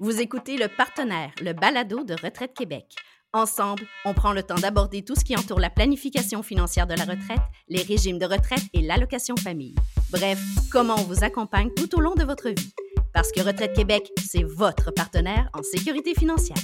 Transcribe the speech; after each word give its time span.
Vous 0.00 0.20
écoutez 0.20 0.56
le 0.56 0.68
partenaire, 0.68 1.32
le 1.42 1.52
balado 1.52 2.04
de 2.04 2.14
Retraite 2.14 2.54
Québec. 2.54 2.94
Ensemble, 3.32 3.82
on 4.04 4.14
prend 4.14 4.32
le 4.32 4.44
temps 4.44 4.54
d'aborder 4.54 5.02
tout 5.02 5.16
ce 5.16 5.24
qui 5.24 5.36
entoure 5.36 5.58
la 5.58 5.70
planification 5.70 6.44
financière 6.44 6.86
de 6.86 6.94
la 6.94 7.02
retraite, 7.02 7.42
les 7.68 7.82
régimes 7.82 8.20
de 8.20 8.24
retraite 8.24 8.62
et 8.74 8.80
l'allocation 8.80 9.34
famille. 9.36 9.74
Bref, 10.12 10.38
comment 10.70 10.94
on 10.94 11.02
vous 11.02 11.24
accompagne 11.24 11.74
tout 11.74 11.98
au 11.98 12.00
long 12.00 12.14
de 12.14 12.22
votre 12.22 12.48
vie. 12.48 12.72
Parce 13.12 13.32
que 13.32 13.40
Retraite 13.40 13.74
Québec, 13.74 14.08
c'est 14.24 14.44
votre 14.44 14.92
partenaire 14.92 15.50
en 15.52 15.64
sécurité 15.64 16.14
financière. 16.14 16.62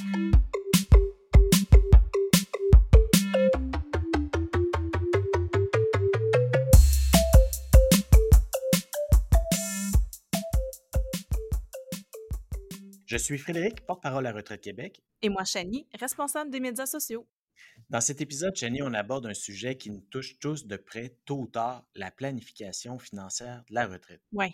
Je 13.14 13.18
suis 13.18 13.38
Frédéric, 13.38 13.86
porte-parole 13.86 14.26
à 14.26 14.32
Retraite 14.32 14.60
Québec. 14.60 15.00
Et 15.22 15.28
moi, 15.28 15.44
Chani, 15.44 15.86
responsable 15.94 16.50
des 16.50 16.58
médias 16.58 16.84
sociaux. 16.84 17.28
Dans 17.88 18.00
cet 18.00 18.20
épisode, 18.20 18.56
Chani, 18.56 18.82
on 18.82 18.92
aborde 18.92 19.26
un 19.26 19.34
sujet 19.34 19.76
qui 19.76 19.90
nous 19.90 20.00
touche 20.00 20.36
tous 20.40 20.66
de 20.66 20.76
près, 20.76 21.16
tôt 21.24 21.42
ou 21.42 21.46
tard, 21.46 21.86
la 21.94 22.10
planification 22.10 22.98
financière 22.98 23.62
de 23.68 23.74
la 23.74 23.86
retraite. 23.86 24.20
Oui. 24.32 24.48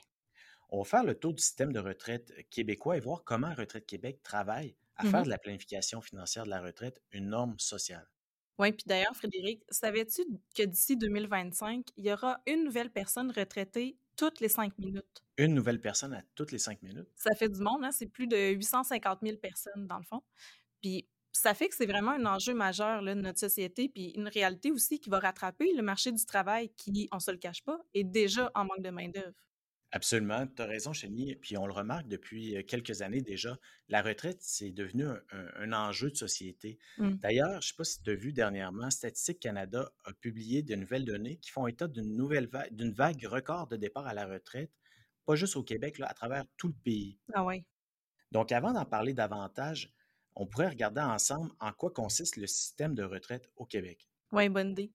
On 0.68 0.82
va 0.82 0.84
faire 0.84 1.04
le 1.04 1.14
tour 1.14 1.32
du 1.32 1.42
système 1.42 1.72
de 1.72 1.78
retraite 1.80 2.34
québécois 2.50 2.98
et 2.98 3.00
voir 3.00 3.24
comment 3.24 3.54
Retraite 3.54 3.86
Québec 3.86 4.22
travaille 4.22 4.76
à 4.96 5.04
faire 5.04 5.20
Mhm. 5.20 5.24
de 5.24 5.30
la 5.30 5.38
planification 5.38 6.02
financière 6.02 6.44
de 6.44 6.50
la 6.50 6.60
retraite 6.60 7.00
une 7.12 7.30
norme 7.30 7.58
sociale. 7.58 8.06
Oui, 8.58 8.72
puis 8.72 8.84
d'ailleurs, 8.86 9.16
Frédéric, 9.16 9.62
savais-tu 9.70 10.20
que 10.54 10.64
d'ici 10.64 10.98
2025, 10.98 11.86
il 11.96 12.04
y 12.04 12.12
aura 12.12 12.42
une 12.46 12.64
nouvelle 12.64 12.90
personne 12.90 13.30
retraitée 13.30 13.96
toutes 14.20 14.40
les 14.40 14.50
cinq 14.50 14.76
minutes? 14.78 15.24
Une 15.38 15.54
nouvelle 15.54 15.80
personne 15.80 16.12
à 16.12 16.22
toutes 16.34 16.52
les 16.52 16.58
cinq 16.58 16.82
minutes? 16.82 17.08
Ça 17.16 17.34
fait 17.34 17.48
du 17.48 17.60
monde, 17.62 17.82
hein? 17.82 17.90
C'est 17.90 18.06
plus 18.06 18.26
de 18.26 18.50
850 18.50 19.20
000 19.22 19.38
personnes, 19.38 19.86
dans 19.86 19.96
le 19.96 20.04
fond. 20.04 20.22
Puis 20.82 21.08
ça 21.32 21.54
fait 21.54 21.68
que 21.68 21.74
c'est 21.74 21.86
vraiment 21.86 22.10
un 22.10 22.26
enjeu 22.26 22.52
majeur 22.52 23.00
là, 23.00 23.14
de 23.14 23.20
notre 23.22 23.38
société, 23.38 23.88
puis 23.88 24.10
une 24.10 24.28
réalité 24.28 24.72
aussi 24.72 25.00
qui 25.00 25.08
va 25.08 25.20
rattraper 25.20 25.72
le 25.72 25.82
marché 25.82 26.12
du 26.12 26.22
travail 26.26 26.70
qui, 26.76 27.08
on 27.12 27.18
se 27.18 27.30
le 27.30 27.38
cache 27.38 27.64
pas, 27.64 27.78
est 27.94 28.04
déjà 28.04 28.50
en 28.54 28.64
manque 28.64 28.82
de 28.82 28.90
main-d'œuvre. 28.90 29.40
Absolument, 29.92 30.46
tu 30.46 30.62
as 30.62 30.66
raison, 30.66 30.92
Chénie. 30.92 31.34
Puis 31.36 31.56
on 31.56 31.66
le 31.66 31.72
remarque 31.72 32.06
depuis 32.06 32.64
quelques 32.66 33.02
années 33.02 33.22
déjà, 33.22 33.58
la 33.88 34.02
retraite, 34.02 34.38
c'est 34.40 34.70
devenu 34.70 35.04
un, 35.56 35.72
enjeu 35.72 36.10
de 36.10 36.16
société. 36.16 36.78
Mm. 36.98 37.16
D'ailleurs, 37.16 37.50
je 37.50 37.56
ne 37.56 37.60
sais 37.62 37.74
pas 37.76 37.84
si 37.84 38.02
tu 38.02 38.10
as 38.10 38.14
vu 38.14 38.32
dernièrement, 38.32 38.90
Statistique 38.90 39.40
Canada 39.40 39.90
a 40.04 40.12
publié 40.12 40.62
de 40.62 40.76
nouvelles 40.76 41.04
données 41.04 41.38
qui 41.38 41.50
font 41.50 41.66
état 41.66 41.88
d'une 41.88 42.16
nouvelle 42.16 42.46
vague, 42.46 42.72
d'une 42.72 42.92
vague 42.92 43.24
record 43.24 43.66
de 43.66 43.76
départ 43.76 44.06
à 44.06 44.14
la 44.14 44.26
retraite, 44.26 44.70
pas 45.26 45.34
juste 45.34 45.56
au 45.56 45.64
Québec, 45.64 45.98
là, 45.98 46.06
à 46.06 46.14
travers 46.14 46.44
tout 46.56 46.68
le 46.68 46.74
pays. 46.84 47.18
Ah 47.34 47.44
ouais. 47.44 47.64
Donc, 48.30 48.52
avant 48.52 48.72
d'en 48.72 48.84
parler 48.84 49.12
davantage, 49.12 49.92
on 50.36 50.46
pourrait 50.46 50.68
regarder 50.68 51.00
ensemble 51.00 51.50
en 51.58 51.72
quoi 51.72 51.90
consiste 51.90 52.36
le 52.36 52.46
système 52.46 52.94
de 52.94 53.02
retraite 53.02 53.50
au 53.56 53.64
Québec. 53.64 54.08
Ouais, 54.30 54.48
bonne 54.48 54.70
idée. 54.70 54.92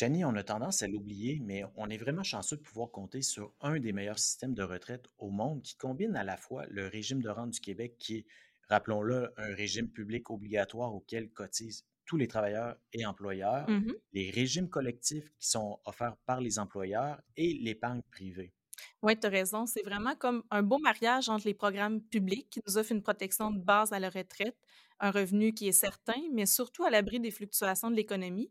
Chani, 0.00 0.24
on 0.24 0.34
a 0.34 0.42
tendance 0.42 0.80
à 0.82 0.88
l'oublier, 0.88 1.42
mais 1.44 1.62
on 1.76 1.90
est 1.90 1.98
vraiment 1.98 2.22
chanceux 2.22 2.56
de 2.56 2.62
pouvoir 2.62 2.90
compter 2.90 3.20
sur 3.20 3.52
un 3.60 3.78
des 3.78 3.92
meilleurs 3.92 4.18
systèmes 4.18 4.54
de 4.54 4.62
retraite 4.62 5.04
au 5.18 5.28
monde 5.28 5.60
qui 5.60 5.76
combine 5.76 6.16
à 6.16 6.24
la 6.24 6.38
fois 6.38 6.64
le 6.70 6.86
régime 6.86 7.20
de 7.20 7.28
rente 7.28 7.50
du 7.50 7.60
Québec, 7.60 7.96
qui 7.98 8.16
est, 8.16 8.26
rappelons-le, 8.70 9.30
un 9.36 9.54
régime 9.54 9.90
public 9.90 10.30
obligatoire 10.30 10.94
auquel 10.94 11.28
cotisent 11.28 11.84
tous 12.06 12.16
les 12.16 12.28
travailleurs 12.28 12.78
et 12.94 13.04
employeurs, 13.04 13.68
Mhm. 13.68 13.92
les 14.14 14.30
régimes 14.30 14.70
collectifs 14.70 15.30
qui 15.38 15.50
sont 15.50 15.78
offerts 15.84 16.16
par 16.24 16.40
les 16.40 16.58
employeurs 16.58 17.20
et 17.36 17.52
l'épargne 17.60 18.00
privée. 18.10 18.54
Oui, 19.02 19.20
tu 19.20 19.26
as 19.26 19.30
raison. 19.30 19.66
C'est 19.66 19.82
vraiment 19.82 20.14
comme 20.14 20.44
un 20.50 20.62
beau 20.62 20.78
mariage 20.78 21.28
entre 21.28 21.46
les 21.46 21.52
programmes 21.52 22.00
publics 22.00 22.48
qui 22.48 22.62
nous 22.66 22.78
offrent 22.78 22.92
une 22.92 23.02
protection 23.02 23.50
de 23.50 23.58
base 23.58 23.92
à 23.92 23.98
la 23.98 24.08
retraite, 24.08 24.56
un 24.98 25.10
revenu 25.10 25.52
qui 25.52 25.68
est 25.68 25.72
certain, 25.72 26.22
mais 26.32 26.46
surtout 26.46 26.84
à 26.84 26.90
l'abri 26.90 27.20
des 27.20 27.30
fluctuations 27.30 27.90
de 27.90 27.96
l'économie, 27.96 28.50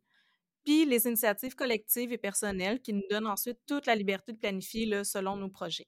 puis 0.66 0.86
les 0.86 1.06
initiatives 1.06 1.56
collectives 1.56 2.12
et 2.12 2.18
personnelles 2.18 2.82
qui 2.82 2.94
nous 2.94 3.08
donnent 3.10 3.28
ensuite 3.28 3.60
toute 3.66 3.86
la 3.86 3.96
liberté 3.96 4.34
de 4.34 4.38
planifier 4.38 4.86
là, 4.86 5.04
selon 5.04 5.36
nos 5.36 5.50
projets. 5.50 5.88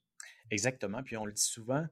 Exactement, 0.50 1.04
puis 1.04 1.18
on 1.18 1.26
le 1.26 1.34
dit 1.34 1.42
souvent, 1.42 1.86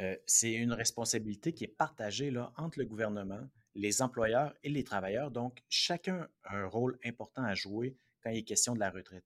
euh, 0.00 0.16
c'est 0.26 0.52
une 0.52 0.72
responsabilité 0.72 1.52
qui 1.52 1.64
est 1.64 1.68
partagée 1.68 2.30
là, 2.30 2.52
entre 2.56 2.78
le 2.78 2.86
gouvernement, 2.86 3.40
les 3.74 4.02
employeurs 4.02 4.54
et 4.62 4.70
les 4.70 4.84
travailleurs. 4.84 5.30
Donc, 5.30 5.62
chacun 5.68 6.28
a 6.44 6.56
un 6.56 6.66
rôle 6.66 6.98
important 7.04 7.44
à 7.44 7.54
jouer 7.54 7.96
quand 8.22 8.30
il 8.30 8.38
est 8.38 8.42
question 8.42 8.74
de 8.74 8.80
la 8.80 8.90
retraite. 8.90 9.24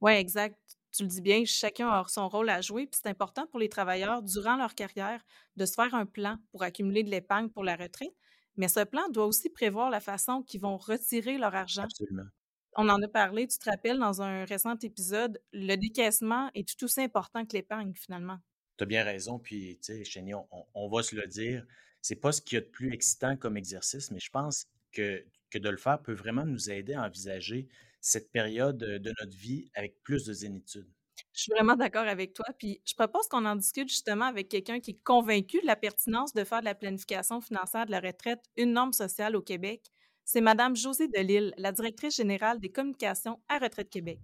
Oui, 0.00 0.12
exact. 0.12 0.58
Tu 0.92 1.02
le 1.02 1.08
dis 1.08 1.20
bien, 1.20 1.44
chacun 1.44 1.88
a 1.88 2.04
son 2.08 2.28
rôle 2.28 2.48
à 2.48 2.60
jouer, 2.60 2.86
puis 2.86 3.00
c'est 3.02 3.08
important 3.08 3.46
pour 3.46 3.58
les 3.58 3.68
travailleurs 3.68 4.22
durant 4.22 4.56
leur 4.56 4.74
carrière 4.74 5.24
de 5.56 5.66
se 5.66 5.74
faire 5.74 5.94
un 5.94 6.06
plan 6.06 6.38
pour 6.52 6.62
accumuler 6.62 7.02
de 7.02 7.10
l'épargne 7.10 7.48
pour 7.48 7.64
la 7.64 7.76
retraite, 7.76 8.14
mais 8.56 8.68
ce 8.68 8.84
plan 8.84 9.08
doit 9.08 9.26
aussi 9.26 9.50
prévoir 9.50 9.90
la 9.90 10.00
façon 10.00 10.42
qu'ils 10.42 10.60
vont 10.60 10.76
retirer 10.76 11.36
leur 11.36 11.54
argent. 11.54 11.82
Absolument. 11.82 12.28
On 12.76 12.88
en 12.88 13.00
a 13.02 13.08
parlé, 13.08 13.46
tu 13.46 13.58
te 13.58 13.68
rappelles, 13.70 13.98
dans 13.98 14.22
un 14.22 14.44
récent 14.44 14.76
épisode, 14.82 15.40
le 15.52 15.76
décaissement 15.76 16.50
est 16.54 16.68
tout 16.68 16.84
aussi 16.84 17.00
important 17.00 17.44
que 17.44 17.52
l'épargne, 17.54 17.92
finalement. 17.94 18.38
Tu 18.76 18.82
as 18.84 18.86
bien 18.86 19.04
raison, 19.04 19.38
puis 19.38 19.78
tu 19.80 19.92
sais, 19.94 20.04
Chénie, 20.04 20.34
on, 20.34 20.46
on- 20.74 20.88
va 20.88 21.02
se 21.02 21.14
le 21.14 21.26
dire, 21.28 21.64
c'est 22.02 22.16
pas 22.16 22.32
ce 22.32 22.40
qu'il 22.42 22.56
y 22.56 22.58
a 22.58 22.60
de 22.62 22.70
plus 22.70 22.92
excitant 22.92 23.36
comme 23.36 23.56
exercice, 23.56 24.10
mais 24.10 24.18
je 24.18 24.30
pense 24.30 24.66
que, 24.92 25.24
que 25.50 25.58
de 25.58 25.68
le 25.68 25.76
faire 25.76 26.02
peut 26.02 26.12
vraiment 26.12 26.44
nous 26.44 26.70
aider 26.70 26.94
à 26.94 27.02
envisager 27.04 27.68
cette 28.00 28.30
période 28.32 28.82
euh, 28.82 28.98
de 28.98 29.12
notre 29.20 29.36
vie 29.36 29.70
avec 29.74 30.02
plus 30.02 30.24
de 30.24 30.32
zénitude. 30.32 30.86
Je 31.32 31.42
suis 31.42 31.52
vraiment 31.52 31.76
d'accord 31.76 32.06
avec 32.06 32.32
toi, 32.32 32.46
puis 32.58 32.80
je 32.84 32.94
propose 32.94 33.26
qu'on 33.28 33.44
en 33.44 33.56
discute 33.56 33.88
justement 33.88 34.26
avec 34.26 34.48
quelqu'un 34.48 34.80
qui 34.80 34.92
est 34.92 35.02
convaincu 35.04 35.60
de 35.60 35.66
la 35.66 35.76
pertinence 35.76 36.32
de 36.32 36.42
faire 36.44 36.60
de 36.60 36.64
la 36.64 36.74
planification 36.74 37.40
financière 37.40 37.86
de 37.86 37.92
la 37.92 38.00
retraite 38.00 38.40
une 38.56 38.72
norme 38.72 38.92
sociale 38.92 39.36
au 39.36 39.42
Québec. 39.42 39.90
C'est 40.26 40.40
Madame 40.40 40.74
Josée 40.74 41.06
Delille, 41.06 41.52
la 41.58 41.70
directrice 41.70 42.16
générale 42.16 42.58
des 42.58 42.70
communications 42.70 43.40
à 43.46 43.58
Retraite 43.58 43.90
Québec. 43.90 44.20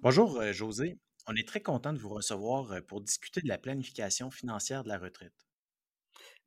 Bonjour, 0.00 0.40
euh, 0.40 0.52
José. 0.52 0.98
On 1.28 1.34
est 1.34 1.46
très 1.46 1.60
content 1.60 1.92
de 1.92 1.98
vous 1.98 2.08
recevoir 2.08 2.72
euh, 2.72 2.80
pour 2.80 3.02
discuter 3.02 3.42
de 3.42 3.48
la 3.48 3.58
planification 3.58 4.30
financière 4.30 4.82
de 4.82 4.88
la 4.88 4.98
retraite. 4.98 5.46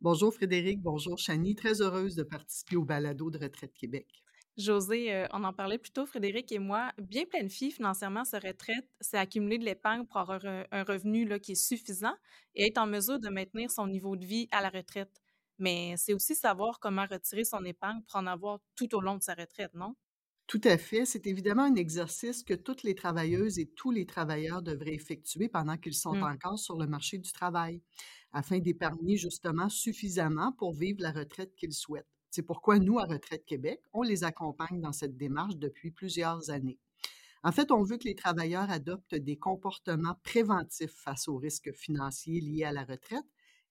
Bonjour 0.02 0.34
Frédéric, 0.34 0.82
bonjour 0.82 1.20
Chani, 1.20 1.54
très 1.54 1.82
heureuse 1.82 2.16
de 2.16 2.24
participer 2.24 2.78
au 2.78 2.84
balado 2.84 3.30
de 3.30 3.38
Retraite 3.38 3.76
Québec. 3.76 4.08
José, 4.58 5.14
euh, 5.14 5.26
on 5.32 5.44
en 5.46 5.54
parlait 5.54 5.78
plus 5.78 5.92
tôt, 5.92 6.06
Frédéric 6.06 6.52
et 6.52 6.60
moi. 6.60 6.92
Bien 6.98 7.24
planifier 7.26 7.72
financièrement 7.72 8.26
sa 8.26 8.40
retraite, 8.40 8.86
c'est 9.00 9.18
accumuler 9.18 9.58
de 9.58 9.64
l'épargne 9.66 10.06
pour 10.06 10.18
avoir 10.18 10.44
un, 10.46 10.66
un 10.72 10.84
revenu 10.84 11.26
là, 11.26 11.40
qui 11.40 11.54
est 11.54 11.56
suffisant 11.56 12.14
et 12.56 12.68
être 12.68 12.78
en 12.78 12.88
mesure 12.88 13.20
de 13.20 13.30
maintenir 13.30 13.72
son 13.72 13.88
niveau 13.88 14.16
de 14.18 14.26
vie 14.26 14.48
à 14.52 14.62
la 14.62 14.70
retraite. 14.70 15.22
Mais 15.60 15.96
c'est 15.98 16.14
aussi 16.14 16.36
savoir 16.36 16.80
comment 16.80 17.06
retirer 17.10 17.46
son 17.46 17.64
épargne 17.64 18.02
pour 18.04 18.18
en 18.20 18.28
avoir 18.28 18.60
tout 18.76 18.94
au 18.96 19.02
long 19.02 19.16
de 19.18 19.24
sa 19.24 19.34
retraite, 19.34 19.74
non? 19.74 19.96
Tout 20.48 20.60
à 20.66 20.78
fait, 20.78 21.06
c'est 21.06 21.28
évidemment 21.28 21.64
un 21.64 21.76
exercice 21.76 22.44
que 22.44 22.54
toutes 22.54 22.84
les 22.84 22.94
travailleuses 22.94 23.58
et 23.58 23.68
tous 23.70 23.90
les 23.92 24.06
travailleurs 24.06 24.62
devraient 24.62 24.94
effectuer 24.94 25.48
pendant 25.48 25.78
qu'ils 25.78 25.94
sont 25.96 26.18
Mm. 26.18 26.24
encore 26.24 26.60
sur 26.60 26.78
le 26.78 26.88
marché 26.88 27.20
du 27.20 27.32
travail, 27.32 27.82
afin 28.34 28.60
d'épargner 28.60 29.16
justement 29.16 29.70
suffisamment 29.70 30.52
pour 30.52 30.74
vivre 30.74 31.02
la 31.02 31.12
retraite 31.14 31.56
qu'ils 31.56 31.72
souhaitent. 31.74 32.19
C'est 32.32 32.44
pourquoi 32.44 32.80
nous, 32.80 33.00
à 33.00 33.06
Retraite 33.06 33.46
Québec, 33.46 33.82
on 33.94 34.04
les 34.04 34.24
accompagne 34.24 34.82
dans 34.82 34.92
cette 34.92 35.18
démarche 35.18 35.58
depuis 35.58 35.92
plusieurs 35.92 36.50
années. 36.50 36.80
En 37.44 37.52
fait, 37.52 37.72
on 37.72 37.84
veut 37.84 37.98
que 37.98 38.08
les 38.08 38.16
travailleurs 38.16 38.70
adoptent 38.70 39.16
des 39.16 39.38
comportements 39.38 40.20
préventifs 40.24 40.94
face 40.94 41.28
aux 41.28 41.38
risques 41.38 41.74
financiers 41.74 42.42
liés 42.42 42.66
à 42.66 42.72
la 42.72 42.84
retraite 42.84 43.26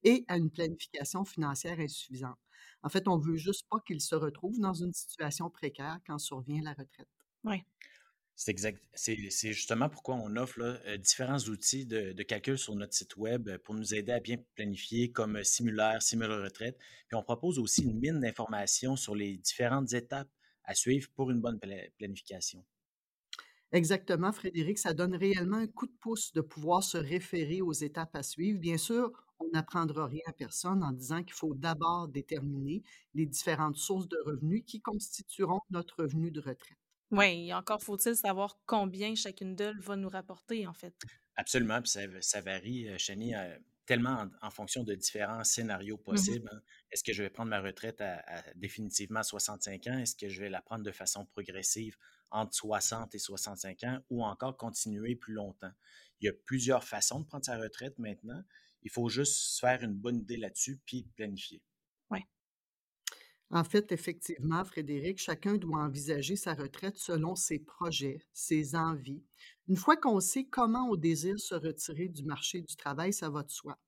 et 0.04 0.24
à 0.28 0.38
une 0.38 0.50
planification 0.50 1.24
financière 1.24 1.78
insuffisante. 1.78 2.38
En 2.82 2.88
fait, 2.88 3.08
on 3.08 3.18
veut 3.18 3.36
juste 3.36 3.66
pas 3.68 3.80
qu'ils 3.80 4.00
se 4.00 4.14
retrouvent 4.14 4.60
dans 4.60 4.72
une 4.72 4.92
situation 4.92 5.50
précaire 5.50 5.98
quand 6.06 6.18
survient 6.18 6.62
la 6.62 6.72
retraite. 6.72 7.08
Oui. 7.44 7.62
C'est 8.38 8.52
exact. 8.52 8.80
Justement 8.96 9.90
pourquoi 9.90 10.14
on 10.14 10.36
offre 10.36 10.60
euh, 10.62 10.96
différents 10.96 11.40
outils 11.40 11.84
de, 11.84 12.12
de 12.12 12.22
calcul 12.22 12.56
sur 12.56 12.74
notre 12.74 12.94
site 12.94 13.16
web 13.16 13.48
euh, 13.48 13.58
pour 13.58 13.74
nous 13.74 13.94
aider 13.94 14.12
à 14.12 14.20
bien 14.20 14.36
planifier, 14.54 15.10
comme 15.12 15.36
euh, 15.36 15.42
Simulaire, 15.42 16.00
Simulaire 16.00 16.42
Retraite. 16.42 16.78
Puis 17.08 17.16
on 17.16 17.22
propose 17.22 17.58
aussi 17.58 17.82
une 17.82 17.98
mine 17.98 18.20
d'informations 18.20 18.96
sur 18.96 19.14
les 19.14 19.36
différentes 19.36 19.92
étapes 19.92 20.30
à 20.64 20.74
suivre 20.74 21.10
pour 21.16 21.30
une 21.30 21.40
bonne 21.40 21.58
pla- 21.58 21.90
planification. 21.98 22.64
Exactement, 23.72 24.32
Frédéric, 24.32 24.78
ça 24.78 24.92
donne 24.94 25.14
réellement 25.14 25.56
un 25.58 25.66
coup 25.66 25.86
de 25.86 25.92
pouce 26.00 26.32
de 26.32 26.40
pouvoir 26.42 26.82
se 26.82 26.96
référer 26.98 27.60
aux 27.62 27.72
étapes 27.72 28.14
à 28.16 28.22
suivre. 28.22 28.58
Bien 28.58 28.76
sûr, 28.78 29.10
on 29.38 29.48
n'apprendra 29.52 30.06
rien 30.06 30.22
à 30.26 30.32
personne 30.32 30.82
en 30.82 30.92
disant 30.92 31.22
qu'il 31.22 31.34
faut 31.34 31.54
d'abord 31.54 32.08
déterminer 32.08 32.82
les 33.14 33.26
différentes 33.26 33.76
sources 33.76 34.08
de 34.08 34.18
revenus 34.24 34.64
qui 34.66 34.80
constitueront 34.80 35.60
notre 35.70 36.02
revenu 36.02 36.30
de 36.30 36.40
retraite. 36.40 36.78
Oui, 37.10 37.52
encore 37.52 37.82
faut-il 37.82 38.16
savoir 38.16 38.60
combien 38.64 39.14
chacune 39.14 39.54
d'elles 39.54 39.78
va 39.80 39.94
nous 39.96 40.08
rapporter, 40.08 40.66
en 40.66 40.72
fait. 40.72 41.06
Absolument, 41.36 41.80
puis 41.80 41.90
ça, 41.90 42.00
ça 42.20 42.40
varie, 42.40 42.88
euh, 42.88 42.98
Chani, 42.98 43.34
euh, 43.34 43.56
tellement 43.86 44.24
en, 44.42 44.46
en 44.46 44.50
fonction 44.50 44.82
de 44.82 44.94
différents 44.94 45.44
scénarios 45.44 45.96
Mhm. 46.10 46.36
possibles. 46.36 46.48
hein. 46.52 46.60
Est-ce 46.90 47.04
que 47.04 47.12
je 47.12 47.22
vais 47.22 47.30
prendre 47.30 47.50
ma 47.50 47.60
retraite 47.60 48.00
à, 48.00 48.18
à 48.26 48.42
définitivement 48.54 49.20
à 49.20 49.22
65 49.22 49.86
ans? 49.86 49.98
Est-ce 49.98 50.16
que 50.16 50.28
je 50.28 50.40
vais 50.40 50.50
la 50.50 50.60
prendre 50.60 50.82
de 50.84 50.90
façon 50.92 51.24
progressive 51.26 51.96
entre 52.30 52.54
60 52.54 53.14
et 53.14 53.18
65 53.18 53.84
ans 53.84 54.00
ou 54.10 54.24
encore 54.24 54.56
continuer 54.56 55.14
plus 55.14 55.32
longtemps? 55.34 55.72
Il 56.20 56.26
y 56.26 56.28
a 56.28 56.32
plusieurs 56.32 56.84
façons 56.84 57.20
de 57.20 57.26
prendre 57.26 57.44
sa 57.44 57.56
retraite 57.56 57.98
maintenant. 57.98 58.42
Il 58.82 58.90
faut 58.90 59.08
juste 59.08 59.34
se 59.34 59.60
faire 59.60 59.82
une 59.82 59.94
bonne 59.94 60.16
idée 60.18 60.36
là-dessus 60.36 60.78
puis 60.84 61.04
planifier. 61.14 61.62
En 63.50 63.64
fait, 63.64 63.92
effectivement, 63.92 64.62
Frédéric, 64.62 65.18
chacun 65.18 65.56
doit 65.56 65.80
envisager 65.80 66.36
sa 66.36 66.52
retraite 66.52 66.98
selon 66.98 67.34
ses 67.34 67.58
projets, 67.58 68.20
ses 68.34 68.74
envies. 68.74 69.22
Une 69.68 69.76
fois 69.76 69.96
qu'on 69.96 70.20
sait 70.20 70.44
comment 70.44 70.90
on 70.90 70.96
désire 70.96 71.38
se 71.38 71.54
retirer 71.54 72.08
du 72.08 72.24
marché 72.24 72.60
du 72.60 72.76
travail, 72.76 73.12
ça 73.12 73.30
va 73.30 73.42
de 73.42 73.50
soi. 73.50 73.78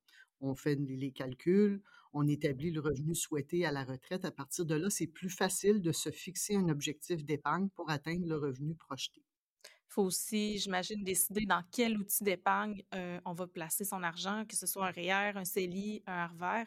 On 0.40 0.54
fait 0.54 0.76
les 0.76 1.12
calculs, 1.12 1.82
on 2.14 2.26
établit 2.26 2.70
le 2.70 2.80
revenu 2.80 3.14
souhaité 3.14 3.66
à 3.66 3.72
la 3.72 3.84
retraite. 3.84 4.24
À 4.24 4.30
partir 4.30 4.64
de 4.64 4.74
là, 4.74 4.88
c'est 4.88 5.06
plus 5.06 5.28
facile 5.28 5.82
de 5.82 5.92
se 5.92 6.10
fixer 6.10 6.56
un 6.56 6.70
objectif 6.70 7.22
d'épargne 7.24 7.68
pour 7.68 7.90
atteindre 7.90 8.26
le 8.26 8.38
revenu 8.38 8.74
projeté. 8.74 9.22
Il 9.64 9.92
faut 9.92 10.04
aussi, 10.04 10.56
j'imagine, 10.58 11.04
décider 11.04 11.44
dans 11.44 11.62
quel 11.70 11.98
outil 11.98 12.24
d'épargne 12.24 12.82
euh, 12.94 13.20
on 13.26 13.34
va 13.34 13.46
placer 13.46 13.84
son 13.84 14.02
argent, 14.02 14.44
que 14.48 14.56
ce 14.56 14.66
soit 14.66 14.86
un 14.86 14.90
REER, 14.92 15.36
un 15.36 15.44
CELI, 15.44 16.02
un 16.06 16.28
RVER. 16.28 16.64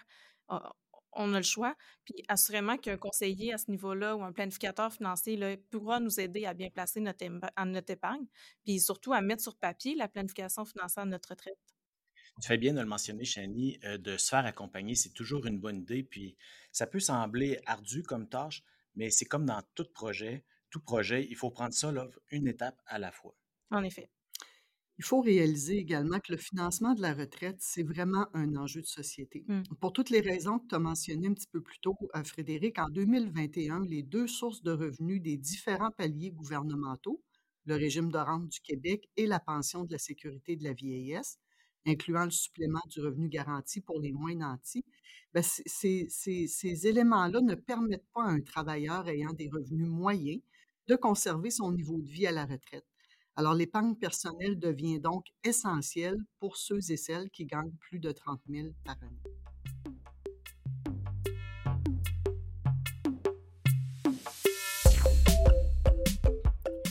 On 1.16 1.34
a 1.34 1.38
le 1.38 1.44
choix. 1.44 1.76
Puis 2.06 2.24
assurément 2.28 2.78
qu'un 2.78 2.98
conseiller 2.98 3.54
à 3.54 3.58
ce 3.58 3.70
niveau-là 3.70 4.16
ou 4.16 4.24
un 4.24 4.32
planificateur 4.32 4.92
financier 4.92 5.38
là, 5.38 5.56
pourra 5.70 6.00
nous 6.00 6.20
aider 6.20 6.46
à 6.46 6.54
bien 6.54 6.70
placer 6.70 7.00
notre, 7.00 7.26
notre 7.66 7.92
épargne, 7.92 8.26
puis 8.64 8.80
surtout 8.80 9.14
à 9.14 9.22
mettre 9.22 9.42
sur 9.42 9.56
papier 9.56 9.96
la 9.96 10.08
planification 10.08 10.66
financière 10.66 11.06
de 11.06 11.12
notre 11.12 11.30
retraite. 11.30 11.58
Tu 12.42 12.48
fais 12.48 12.58
bien 12.58 12.74
de 12.74 12.80
le 12.80 12.88
mentionner, 12.88 13.26
Chani, 13.26 13.80
euh, 13.84 13.98
de 13.98 14.18
se 14.18 14.30
faire 14.30 14.46
accompagner, 14.46 14.96
c'est 14.96 15.14
toujours 15.14 15.46
une 15.46 15.60
bonne 15.60 15.82
idée. 15.82 16.04
Puis 16.04 16.36
ça 16.72 16.88
peut 16.88 17.00
sembler 17.00 17.60
ardu 17.66 18.02
comme 18.02 18.28
tâche, 18.28 18.64
mais 18.96 19.12
c'est 19.12 19.26
comme 19.26 19.46
dans 19.46 19.62
tout 19.76 19.86
projet. 19.94 20.44
Tout 20.70 20.80
projet, 20.80 21.28
il 21.30 21.36
faut 21.36 21.52
prendre 21.52 21.74
ça 21.74 21.92
là, 21.92 22.08
une 22.32 22.48
étape 22.48 22.82
à 22.88 22.98
la 22.98 23.12
fois. 23.12 23.36
En 23.70 23.84
effet. 23.84 24.10
Il 25.00 25.04
faut 25.04 25.22
réaliser 25.22 25.78
également 25.78 26.20
que 26.20 26.32
le 26.32 26.38
financement 26.38 26.94
de 26.94 27.02
la 27.02 27.14
retraite, 27.14 27.58
c'est 27.60 27.84
vraiment 27.84 28.28
un 28.34 28.56
enjeu 28.56 28.82
de 28.82 28.86
société. 28.86 29.44
Mm. 29.48 29.62
Pour 29.80 29.92
toutes 29.94 30.10
les 30.12 30.20
raisons 30.22 30.60
que 30.60 30.68
tu 30.68 30.76
as 30.76 30.80
mentionnées 30.80 31.28
un 31.28 31.34
petit 31.34 31.48
peu 31.52 31.62
plus 31.62 31.80
tôt, 31.80 31.98
euh, 32.16 32.24
Frédéric, 32.24 32.78
en 32.80 32.90
2021, 32.90 33.82
les 33.86 34.04
deux 34.04 34.28
sources 34.28 34.62
de 34.64 34.72
revenus 34.72 35.22
des 35.22 35.38
différents 35.38 35.92
paliers 35.92 36.32
gouvernementaux, 36.32 37.22
le 37.66 37.76
régime 37.76 38.12
de 38.12 38.18
rente 38.18 38.48
du 38.50 38.60
Québec 38.62 39.10
et 39.18 39.26
la 39.26 39.40
pension 39.40 39.84
de 39.84 39.92
la 39.92 39.98
sécurité 39.98 40.56
de 40.56 40.64
la 40.64 40.74
vieillesse, 40.74 41.40
incluant 41.86 42.26
le 42.26 42.32
supplément 42.32 42.82
du 42.90 43.02
revenu 43.02 43.30
garanti 43.30 43.82
pour 43.82 44.00
les 44.00 44.12
moins 44.12 44.36
nantis, 44.36 44.84
ben, 45.34 45.42
c- 45.44 45.64
ces 46.48 46.88
éléments-là 46.88 47.42
ne 47.42 47.56
permettent 47.56 48.06
pas 48.14 48.24
à 48.26 48.30
un 48.30 48.42
travailleur 48.42 49.08
ayant 49.10 49.34
des 49.34 49.50
revenus 49.50 49.88
moyens 49.88 50.42
de 50.88 50.96
conserver 50.96 51.50
son 51.50 51.72
niveau 51.72 52.00
de 52.02 52.10
vie 52.12 52.28
à 52.28 52.32
la 52.32 52.46
retraite. 52.46 52.86
Alors, 53.36 53.56
l'épargne 53.56 53.96
personnelle 53.96 54.60
devient 54.60 55.00
donc 55.00 55.26
essentielle 55.44 56.18
pour 56.40 56.56
ceux 56.56 56.92
et 56.92 56.98
celles 56.98 57.32
qui 57.32 57.46
gagnent 57.46 57.74
plus 57.80 58.00
de 58.00 58.12
30 58.12 58.40
000 58.48 58.68
par 58.86 58.96
année. 59.02 59.22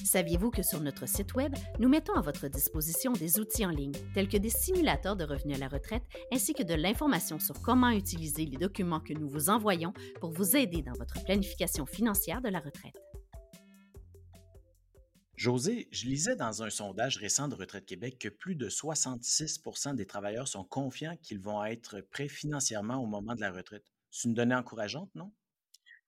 Saviez-vous 0.05 0.51
que 0.51 0.63
sur 0.63 0.81
notre 0.81 1.09
site 1.09 1.33
Web, 1.35 1.55
nous 1.79 1.89
mettons 1.89 2.13
à 2.13 2.21
votre 2.21 2.47
disposition 2.49 3.13
des 3.13 3.41
outils 3.41 3.65
en 3.65 3.71
ligne, 3.71 3.95
tels 4.13 4.29
que 4.29 4.37
des 4.37 4.51
simulateurs 4.51 5.17
de 5.17 5.25
revenus 5.25 5.57
à 5.57 5.61
la 5.61 5.69
retraite, 5.69 6.03
ainsi 6.31 6.53
que 6.53 6.63
de 6.63 6.75
l'information 6.75 7.39
sur 7.39 7.63
comment 7.63 7.89
utiliser 7.89 8.45
les 8.45 8.59
documents 8.59 9.01
que 9.01 9.15
nous 9.15 9.29
vous 9.29 9.49
envoyons 9.49 9.95
pour 10.21 10.31
vous 10.31 10.55
aider 10.55 10.83
dans 10.83 10.93
votre 10.99 11.25
planification 11.25 11.87
financière 11.87 12.43
de 12.43 12.51
la 12.51 12.61
retraite? 12.61 13.02
José, 15.37 15.89
je 15.91 16.07
lisais 16.07 16.37
dans 16.37 16.63
un 16.63 16.71
sondage 16.71 17.19
récent 17.19 17.47
de 17.47 17.55
Retraite 17.55 17.85
Québec 17.85 18.19
que 18.19 18.31
plus 18.31 18.55
de 18.57 18.71
66% 18.71 19.95
des 19.95 20.07
travailleurs 20.07 20.49
sont 20.49 20.65
confiants 20.65 21.19
qu'ils 21.19 21.39
vont 21.39 21.63
être 21.65 22.01
prêts 22.01 22.29
financièrement 22.29 22.97
au 22.97 23.07
moment 23.07 23.35
de 23.35 23.41
la 23.43 23.53
retraite. 23.53 23.93
C'est 24.11 24.29
une 24.29 24.35
donnée 24.35 24.55
encourageante, 24.55 25.15
non? 25.15 25.31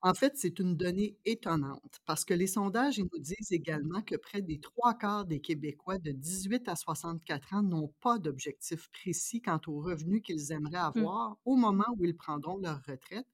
En 0.03 0.12
fait, 0.15 0.35
c'est 0.37 0.59
une 0.59 0.76
donnée 0.76 1.17
étonnante 1.25 1.99
parce 2.05 2.25
que 2.26 2.35
les 2.35 2.47
sondages 2.47 2.99
ils 2.99 3.09
nous 3.12 3.19
disent 3.21 3.53
également 3.53 4.03
que 4.03 4.17
près 4.17 4.43
des 4.43 4.61
trois 4.61 4.94
quarts 4.94 5.25
des 5.25 5.41
Québécois 5.41 5.99
de 5.99 6.12
18 6.12 6.69
à 6.69 6.77
64 6.77 7.55
ans 7.55 7.62
n'ont 7.62 7.93
pas 8.00 8.19
d'objectif 8.19 8.88
précis 8.93 9.41
quant 9.41 9.61
aux 9.67 9.81
revenus 9.81 10.23
qu'ils 10.23 10.53
aimeraient 10.53 10.77
Mm. 10.97 11.06
avoir 11.06 11.38
au 11.47 11.56
moment 11.56 11.87
où 11.97 12.05
ils 12.05 12.17
prendront 12.17 12.59
leur 12.59 12.82
retraite 12.87 13.27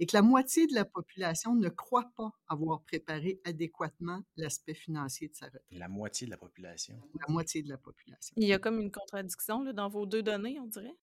et 0.00 0.06
que 0.06 0.16
la 0.16 0.22
moitié 0.22 0.66
de 0.66 0.74
la 0.74 0.84
population 0.84 1.54
ne 1.54 1.68
croit 1.68 2.10
pas 2.16 2.32
avoir 2.48 2.82
préparé 2.82 3.40
adéquatement 3.44 4.22
l'aspect 4.36 4.74
financier 4.74 5.28
de 5.28 5.34
sa 5.36 5.46
retraite. 5.46 5.62
La 5.70 5.88
moitié 5.88 6.26
de 6.26 6.30
la 6.32 6.38
population. 6.38 6.98
La 7.14 7.32
moitié 7.32 7.62
de 7.62 7.68
la 7.68 7.78
population. 7.78 8.34
Il 8.38 8.48
y 8.48 8.52
a 8.52 8.58
comme 8.58 8.80
une 8.80 8.90
contradiction 8.90 9.62
là, 9.62 9.72
dans 9.72 9.88
vos 9.88 10.06
deux 10.06 10.22
données, 10.22 10.58
on 10.58 10.66
dirait? 10.66 10.96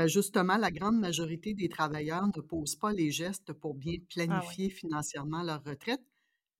Euh, 0.00 0.08
Justement, 0.08 0.56
la 0.56 0.70
grande 0.70 0.98
majorité 0.98 1.54
des 1.54 1.68
travailleurs 1.68 2.26
ne 2.26 2.40
posent 2.42 2.76
pas 2.76 2.92
les 2.92 3.10
gestes 3.10 3.52
pour 3.52 3.74
bien 3.74 3.98
Ah 4.26 4.44
ouais. 4.46 4.56
planifier 4.56 4.70
financièrement 4.70 5.42
leur 5.42 5.62
retraite, 5.64 6.02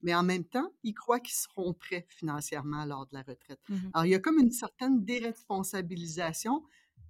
mais 0.02 0.14
en 0.14 0.23
même 0.23 0.44
temps, 0.44 0.73
ils 0.82 0.94
croient 0.94 1.20
qu'ils 1.20 1.35
seront 1.35 1.75
prêts 1.75 2.06
financièrement 2.11 2.85
lors 2.85 3.06
de 3.06 3.14
la 3.14 3.23
retraite. 3.23 3.61
Mhm. 3.69 3.93
Alors, 3.94 4.06
il 4.06 4.11
y 4.11 4.14
a 4.14 4.19
comme 4.20 4.38
une 4.38 4.50
certaine 4.50 5.05
déresponsabilisation, 5.05 6.62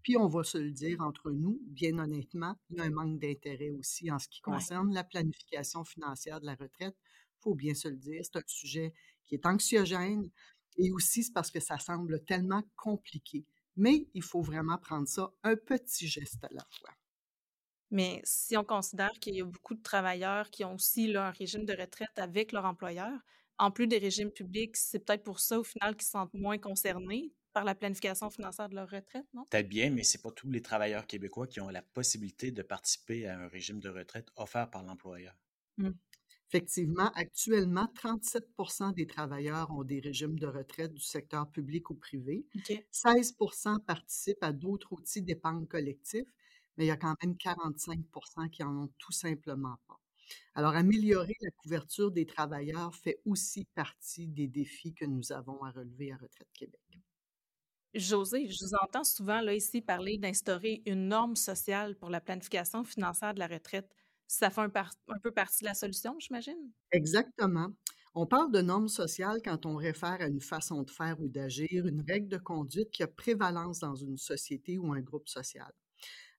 puis 0.02 0.16
on 0.16 0.26
va 0.28 0.42
se 0.44 0.58
le 0.58 0.70
dire 0.70 1.00
entre 1.00 1.30
nous, 1.30 1.60
bien 1.66 1.98
honnêtement, 1.98 2.56
il 2.70 2.76
y 2.78 2.80
a 2.80 2.84
un 2.84 2.90
manque 2.90 3.18
d'intérêt 3.18 3.70
aussi 3.70 4.10
en 4.10 4.18
ce 4.18 4.28
qui 4.28 4.40
Ouais. 4.46 4.66
concerne 4.66 4.92
la 4.94 5.04
planification 5.04 5.84
financière 5.84 6.40
de 6.40 6.46
la 6.46 6.54
retraite. 6.54 6.96
Il 7.38 7.42
faut 7.42 7.54
bien 7.54 7.74
se 7.74 7.88
le 7.88 7.96
dire, 7.96 8.22
c'est 8.24 8.36
un 8.36 8.42
sujet 8.46 8.92
qui 9.24 9.34
est 9.34 9.46
anxiogène 9.46 10.30
et 10.76 10.90
aussi 10.92 11.24
c'est 11.24 11.32
parce 11.32 11.50
que 11.50 11.60
ça 11.60 11.78
semble 11.78 12.24
tellement 12.24 12.62
compliqué. 12.76 13.46
Mais 13.76 14.08
il 14.14 14.22
faut 14.22 14.42
vraiment 14.42 14.78
prendre 14.78 15.08
ça 15.08 15.32
un 15.42 15.56
petit 15.56 16.06
geste 16.08 16.44
à 16.44 16.48
la 16.52 16.64
fois. 16.78 16.90
Mais 17.90 18.20
si 18.24 18.56
on 18.56 18.64
considère 18.64 19.12
qu'il 19.20 19.34
y 19.36 19.42
a 19.42 19.44
beaucoup 19.44 19.74
de 19.74 19.82
travailleurs 19.82 20.50
qui 20.50 20.64
ont 20.64 20.74
aussi 20.74 21.08
là, 21.08 21.28
un 21.28 21.30
régime 21.30 21.64
de 21.66 21.74
retraite 21.74 22.18
avec 22.18 22.52
leur 22.52 22.64
employeur, 22.64 23.12
en 23.58 23.70
plus 23.70 23.86
des 23.86 23.98
régimes 23.98 24.30
publics, 24.32 24.76
c'est 24.76 25.00
peut-être 25.04 25.22
pour 25.24 25.40
ça 25.40 25.60
au 25.60 25.64
final 25.64 25.94
qu'ils 25.94 26.04
se 26.06 26.10
sentent 26.12 26.34
moins 26.34 26.58
concernés 26.58 27.32
par 27.52 27.64
la 27.64 27.74
planification 27.74 28.30
financière 28.30 28.68
de 28.68 28.74
leur 28.74 28.88
retraite, 28.88 29.26
non? 29.34 29.44
Peut-être 29.50 29.68
bien, 29.68 29.90
mais 29.90 30.02
ce 30.02 30.16
n'est 30.16 30.22
pas 30.22 30.30
tous 30.30 30.50
les 30.50 30.62
travailleurs 30.62 31.06
québécois 31.06 31.46
qui 31.46 31.60
ont 31.60 31.68
la 31.68 31.82
possibilité 31.82 32.50
de 32.50 32.62
participer 32.62 33.26
à 33.26 33.38
un 33.38 33.48
régime 33.48 33.80
de 33.80 33.88
retraite 33.88 34.28
offert 34.36 34.70
par 34.70 34.82
l'employeur. 34.82 35.34
Mm. 35.78 35.90
Effectivement, 36.48 37.10
actuellement, 37.14 37.88
37% 37.94 38.92
des 38.92 39.06
travailleurs 39.06 39.70
ont 39.70 39.84
des 39.84 40.00
régimes 40.00 40.38
de 40.38 40.46
retraite 40.46 40.92
du 40.92 41.00
secteur 41.00 41.50
public 41.50 41.88
ou 41.88 41.94
privé. 41.94 42.44
OK. 42.54 42.84
16 42.90 43.36
participent 43.86 44.42
à 44.42 44.52
d'autres 44.52 44.92
outils 44.92 45.22
d'épargne 45.22 45.66
collectif, 45.66 46.26
mais 46.76 46.84
il 46.84 46.88
y 46.88 46.90
a 46.90 46.98
quand 46.98 47.16
même 47.24 47.36
45% 47.36 48.50
qui 48.50 48.62
en 48.62 48.76
ont 48.76 48.92
tout 48.98 49.12
simplement 49.12 49.78
pas. 49.88 49.98
Alors, 50.54 50.74
améliorer 50.74 51.36
la 51.40 51.50
couverture 51.52 52.10
des 52.10 52.26
travailleurs 52.26 52.94
fait 52.94 53.20
aussi 53.24 53.64
partie 53.74 54.26
des 54.26 54.46
défis 54.46 54.92
que 54.92 55.06
nous 55.06 55.32
avons 55.32 55.62
à 55.64 55.70
relever 55.70 56.12
à 56.12 56.16
Retraite 56.16 56.52
Québec. 56.52 56.80
José, 57.94 58.48
je 58.50 58.64
vous 58.64 58.74
entends 58.82 59.04
souvent 59.04 59.40
là, 59.42 59.54
ici 59.54 59.82
parler 59.82 60.16
d'instaurer 60.18 60.82
une 60.86 61.08
norme 61.08 61.36
sociale 61.36 61.96
pour 61.96 62.08
la 62.10 62.20
planification 62.20 62.84
financière 62.84 63.34
de 63.34 63.38
la 63.38 63.46
retraite. 63.48 63.94
Ça 64.26 64.50
fait 64.50 64.62
un, 64.62 64.70
par- 64.70 64.92
un 65.08 65.18
peu 65.22 65.30
partie 65.32 65.60
de 65.64 65.68
la 65.68 65.74
solution, 65.74 66.16
j'imagine? 66.18 66.72
Exactement. 66.92 67.72
On 68.14 68.26
parle 68.26 68.52
de 68.52 68.60
normes 68.60 68.88
sociales 68.88 69.40
quand 69.42 69.64
on 69.66 69.76
réfère 69.76 70.20
à 70.20 70.26
une 70.26 70.40
façon 70.40 70.82
de 70.82 70.90
faire 70.90 71.20
ou 71.20 71.28
d'agir, 71.28 71.86
une 71.86 72.02
règle 72.02 72.28
de 72.28 72.36
conduite 72.38 72.90
qui 72.90 73.02
a 73.02 73.06
prévalence 73.08 73.78
dans 73.78 73.94
une 73.94 74.18
société 74.18 74.78
ou 74.78 74.92
un 74.92 75.00
groupe 75.00 75.28
social. 75.28 75.72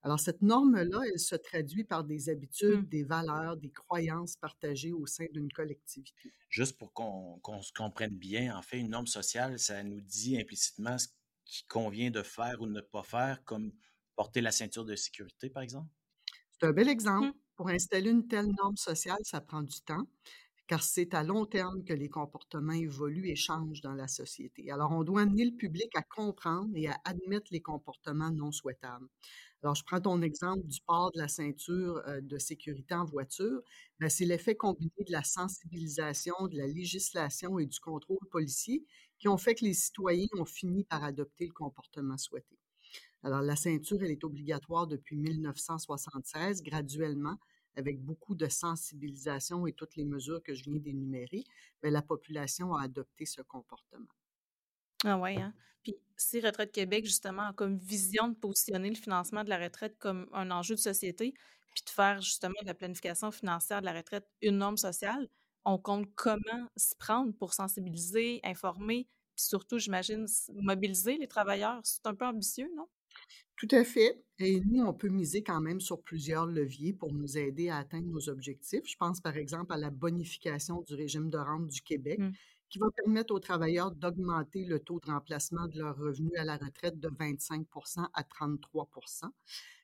Alors, 0.03 0.19
cette 0.19 0.41
norme-là, 0.43 1.01
elle 1.13 1.19
se 1.19 1.35
traduit 1.35 1.83
par 1.85 2.03
des 2.05 2.29
habitudes, 2.29 2.81
Mm. 2.81 2.89
des 2.89 3.03
valeurs, 3.03 3.57
des 3.57 3.71
croyances 3.71 4.37
partagées 4.37 4.93
au 4.93 5.05
sein 5.07 5.27
d'une 5.33 5.51
collectivité. 5.51 6.33
Juste 6.49 6.77
pour 6.77 6.93
qu'on 6.93 7.39
qu'on 7.41 7.61
se 7.61 7.73
comprenne 7.73 8.15
bien, 8.15 8.55
en 8.57 8.61
fait, 8.61 8.79
une 8.79 8.89
norme 8.89 9.07
sociale, 9.07 9.59
ça 9.59 9.83
nous 9.83 9.99
dit 10.01 10.39
implicitement 10.39 10.97
ce 10.97 11.07
qu'il 11.45 11.65
convient 11.67 12.11
de 12.11 12.23
faire 12.23 12.61
ou 12.61 12.67
de 12.67 12.71
ne 12.71 12.81
pas 12.81 13.03
faire, 13.03 13.43
comme 13.45 13.71
porter 14.15 14.41
la 14.41 14.51
ceinture 14.51 14.85
de 14.85 14.95
sécurité, 14.95 15.49
par 15.49 15.63
exemple? 15.63 15.89
C'est 16.51 16.67
un 16.67 16.73
bel 16.73 16.89
exemple. 16.89 17.27
Mm. 17.27 17.33
Pour 17.55 17.69
installer 17.69 18.09
une 18.09 18.27
telle 18.27 18.47
norme 18.57 18.77
sociale, 18.77 19.19
ça 19.23 19.39
prend 19.41 19.61
du 19.61 19.79
temps. 19.81 20.07
car 20.67 20.83
c'est 20.83 21.13
à 21.13 21.23
long 21.23 21.45
terme 21.45 21.83
que 21.83 21.93
les 21.93 22.09
comportements 22.09 22.73
évoluent 22.73 23.29
et 23.29 23.35
changent 23.35 23.81
dans 23.81 23.93
la 23.93 24.07
société. 24.07 24.71
Alors, 24.71 24.91
on 24.93 25.03
doit 25.03 25.21
amener 25.23 25.45
le 25.45 25.55
public 25.57 25.89
à 25.95 26.03
comprendre 26.03 26.71
et 26.75 26.87
à 26.87 26.97
admettre 27.05 27.47
les 27.51 27.61
comportements 27.61 28.31
non 28.31 28.51
souhaitables. 28.51 29.07
Alors, 29.63 29.75
je 29.75 29.83
prends 29.85 30.01
ton 30.01 30.21
exemple 30.21 30.65
du 30.67 30.79
port 30.87 31.11
de 31.13 31.19
la 31.19 31.27
ceinture 31.27 32.01
euh, 32.07 32.21
de 32.21 32.37
sécurité 32.37 32.95
en 32.95 33.05
voiture. 33.05 33.61
Ben, 33.99 34.09
c'est 34.09 34.25
l'effet 34.25 34.55
combiné 34.55 34.91
de 35.07 35.11
la 35.11 35.23
sensibilisation, 35.23 36.35
de 36.49 36.57
la 36.57 36.67
législation 36.67 37.59
et 37.59 37.65
du 37.65 37.79
contrôle 37.79 38.19
policier 38.31 38.85
qui 39.23 39.29
ont 39.29 39.37
fait 39.37 39.55
que 39.55 39.63
les 39.63 39.73
citoyens 39.73 40.27
ont 40.37 40.43
fini 40.43 40.83
par 40.83 41.01
adopter 41.01 41.45
le 41.45 41.53
comportement 41.53 42.17
souhaité. 42.17 42.59
Alors, 43.23 43.41
la 43.41 43.55
ceinture, 43.55 44.03
elle 44.03 44.11
est 44.11 44.25
obligatoire 44.25 44.85
depuis 44.85 45.15
1976, 45.15 46.61
graduellement, 46.61 47.37
avec 47.77 48.01
beaucoup 48.01 48.35
de 48.35 48.49
sensibilisation 48.49 49.65
et 49.65 49.71
toutes 49.71 49.95
les 49.95 50.03
mesures 50.03 50.43
que 50.43 50.53
je 50.53 50.65
viens 50.65 50.77
d'énumérer, 50.77 51.45
la 51.83 52.01
population 52.01 52.75
a 52.75 52.83
adopté 52.83 53.25
ce 53.25 53.41
comportement. 53.41 54.11
Ah 55.05 55.17
ouais, 55.17 55.37
hein? 55.37 55.53
Puis 55.83 55.95
si 56.17 56.41
Retraite 56.41 56.73
Québec, 56.73 57.05
justement, 57.05 57.43
a 57.43 57.53
comme 57.53 57.77
vision 57.77 58.27
de 58.27 58.35
positionner 58.35 58.89
le 58.89 58.95
financement 58.95 59.45
de 59.45 59.49
la 59.49 59.57
retraite 59.57 59.97
comme 59.99 60.27
un 60.33 60.51
enjeu 60.51 60.75
de 60.75 60.81
société, 60.81 61.33
puis 61.73 61.83
de 61.85 61.89
faire 61.89 62.19
justement 62.19 62.59
la 62.65 62.73
planification 62.73 63.31
financière 63.31 63.79
de 63.79 63.85
la 63.85 63.93
retraite 63.93 64.27
une 64.41 64.57
norme 64.57 64.75
sociale, 64.75 65.29
on 65.65 65.77
compte 65.77 66.07
comment 66.15 66.69
s'y 66.75 66.95
prendre 66.95 67.33
pour 67.33 67.53
sensibiliser, 67.53 68.39
informer, 68.43 69.07
puis 69.35 69.45
surtout, 69.45 69.79
j'imagine, 69.79 70.25
mobiliser 70.53 71.17
les 71.17 71.27
travailleurs. 71.27 71.79
C'est 71.83 72.05
un 72.05 72.13
peu 72.13 72.25
ambitieux, 72.25 72.69
non? 72.75 72.87
Tout 73.55 73.67
à 73.71 73.83
fait. 73.83 74.23
Et 74.39 74.61
nous, 74.61 74.83
on 74.83 74.93
peut 74.93 75.09
miser 75.09 75.43
quand 75.43 75.61
même 75.61 75.79
sur 75.79 76.01
plusieurs 76.01 76.45
leviers 76.45 76.93
pour 76.93 77.13
nous 77.13 77.37
aider 77.37 77.69
à 77.69 77.77
atteindre 77.77 78.07
nos 78.07 78.29
objectifs. 78.29 78.83
Je 78.85 78.97
pense 78.97 79.21
par 79.21 79.37
exemple 79.37 79.73
à 79.73 79.77
la 79.77 79.89
bonification 79.89 80.81
du 80.81 80.95
régime 80.95 81.29
de 81.29 81.37
rente 81.37 81.67
du 81.67 81.81
Québec, 81.81 82.19
mmh. 82.19 82.31
qui 82.69 82.79
va 82.79 82.87
permettre 82.95 83.33
aux 83.33 83.39
travailleurs 83.39 83.91
d'augmenter 83.91 84.65
le 84.65 84.79
taux 84.79 84.99
de 84.99 85.11
remplacement 85.11 85.67
de 85.67 85.79
leurs 85.79 85.95
revenus 85.95 86.37
à 86.37 86.43
la 86.43 86.57
retraite 86.57 86.99
de 86.99 87.09
25% 87.09 88.07
à 88.13 88.23
33% 88.23 89.29